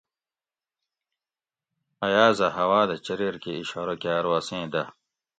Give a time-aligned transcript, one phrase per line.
[2.05, 4.83] ایازھہ ھوا دہ چریر کہ اِشارہ کا ارو اسیں دہ